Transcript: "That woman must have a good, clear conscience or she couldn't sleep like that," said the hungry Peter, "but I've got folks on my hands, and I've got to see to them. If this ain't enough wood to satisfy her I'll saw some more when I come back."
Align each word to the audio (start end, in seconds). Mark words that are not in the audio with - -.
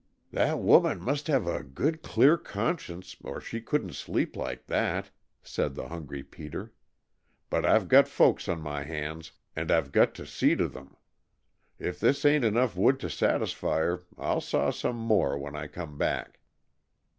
"That 0.31 0.57
woman 0.57 0.99
must 0.99 1.27
have 1.27 1.45
a 1.45 1.61
good, 1.61 2.01
clear 2.01 2.35
conscience 2.35 3.15
or 3.23 3.39
she 3.39 3.61
couldn't 3.61 3.93
sleep 3.93 4.35
like 4.35 4.65
that," 4.65 5.11
said 5.43 5.75
the 5.75 5.89
hungry 5.89 6.23
Peter, 6.23 6.73
"but 7.51 7.67
I've 7.67 7.87
got 7.87 8.07
folks 8.07 8.47
on 8.49 8.61
my 8.61 8.81
hands, 8.81 9.33
and 9.55 9.69
I've 9.69 9.91
got 9.91 10.15
to 10.15 10.25
see 10.25 10.55
to 10.55 10.67
them. 10.67 10.97
If 11.77 11.99
this 11.99 12.25
ain't 12.25 12.43
enough 12.43 12.75
wood 12.75 12.99
to 13.01 13.11
satisfy 13.11 13.77
her 13.81 14.01
I'll 14.17 14.41
saw 14.41 14.71
some 14.71 14.95
more 14.95 15.37
when 15.37 15.55
I 15.55 15.67
come 15.67 15.99
back." 15.99 16.39